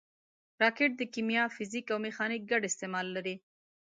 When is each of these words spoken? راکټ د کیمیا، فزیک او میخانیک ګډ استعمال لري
راکټ 0.61 0.91
د 0.97 1.01
کیمیا، 1.13 1.43
فزیک 1.55 1.85
او 1.93 1.97
میخانیک 2.07 2.41
ګډ 2.51 2.61
استعمال 2.67 3.07
لري 3.15 3.35